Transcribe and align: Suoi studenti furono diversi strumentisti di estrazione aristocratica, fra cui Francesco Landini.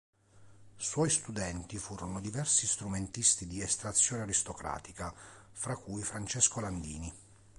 Suoi 0.77 1.11
studenti 1.11 1.77
furono 1.77 2.19
diversi 2.21 2.65
strumentisti 2.65 3.45
di 3.45 3.61
estrazione 3.61 4.23
aristocratica, 4.23 5.13
fra 5.51 5.75
cui 5.77 6.01
Francesco 6.01 6.59
Landini. 6.59 7.13